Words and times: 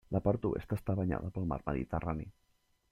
La 0.15 0.19
part 0.27 0.45
oest 0.49 0.73
està 0.77 0.95
banyada 1.01 1.31
pel 1.37 1.47
Mar 1.53 1.61
Mediterrani. 1.71 2.31